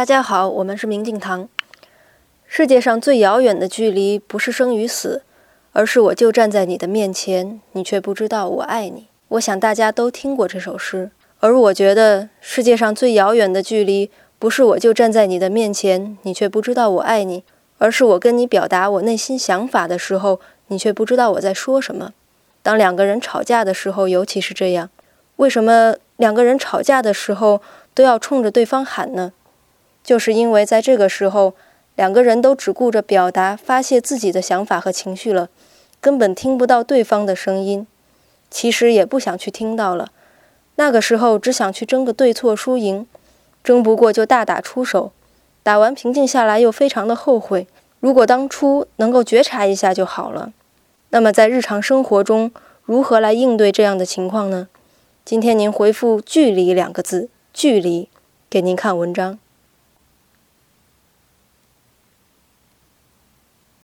[0.00, 1.46] 大家好，我们是明镜堂。
[2.46, 5.24] 世界上最遥远的距离，不是生与死，
[5.72, 9.08] 而是我就站在你的面前，你却不知道我爱你。
[9.28, 11.10] 我想大家都听过这首诗，
[11.40, 17.44] 而我觉得世界上最遥远的距离，不是我就站在你的面前，你却不知道我爱你，
[17.76, 22.14] 而是我跟你表达我内心想法的时候，你却不知道我在说什么。
[22.62, 24.88] 当两个人吵架的时候，尤其是这样。
[25.36, 27.60] 为什么两个人吵架的时候
[27.92, 29.34] 都要冲着对方喊呢？
[30.02, 31.54] 就是因为在这个时候，
[31.96, 35.48] 两个人都只顾着表达、发泄自己的想法和情绪了，
[36.00, 37.86] 根本听不到对方的声音。
[38.50, 40.10] 其实也不想去听到了。
[40.76, 43.06] 那个时候只想去争个对错输赢，
[43.62, 45.12] 争不过就大打出手，
[45.62, 47.66] 打完平静下来又非常的后悔。
[48.00, 50.52] 如果当初能够觉察一下就好了。
[51.10, 52.50] 那么在日常生活中，
[52.84, 54.68] 如何来应对这样的情况呢？
[55.24, 58.08] 今天您回复“距离”两个字，距离，
[58.48, 59.38] 给您看文章。